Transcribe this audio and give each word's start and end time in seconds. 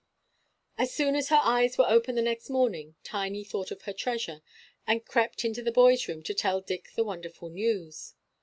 As 0.79 0.91
soon 0.91 1.15
as 1.15 1.29
her 1.29 1.39
eyes 1.43 1.77
were 1.77 1.85
open 1.87 2.15
the 2.15 2.23
next 2.23 2.49
morning 2.49 2.95
Tiny 3.03 3.43
thought 3.43 3.69
of 3.69 3.83
her 3.83 3.93
treasure, 3.93 4.41
and 4.87 5.05
crept 5.05 5.45
into 5.45 5.61
the 5.61 5.71
boys' 5.71 6.07
room 6.07 6.23
to 6.23 6.33
tell 6.33 6.59
Dick 6.59 6.91
the 6.95 7.03
wonderful 7.03 7.49
news. 7.51 8.15